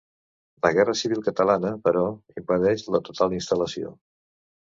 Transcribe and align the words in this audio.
La 0.65 0.69
guerra 0.75 0.95
civil 1.01 1.19
catalana, 1.27 1.73
però, 1.89 2.05
impedeix 2.43 2.87
la 2.97 3.03
total 3.11 3.39
instal·lació. 3.43 3.93